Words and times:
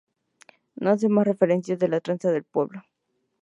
No 0.73 0.89
hace 0.89 1.09
más 1.09 1.27
referencias 1.27 1.77
de 1.77 1.87
la 1.87 1.99
traza 2.01 2.31
del 2.31 2.43
pueblo. 2.43 2.81